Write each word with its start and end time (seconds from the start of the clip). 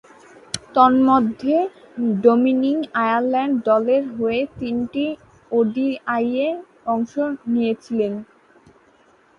তন্মধ্যে 0.75 1.55
Dominic 2.23 2.79
Ireland 3.01 3.53
দলের 3.67 4.03
হয়ে 4.15 4.41
তিনটি 4.59 5.05
ওডিআইয়ে 5.51 6.47
অংশ 6.85 7.13
নিয়েছেন। 7.51 8.11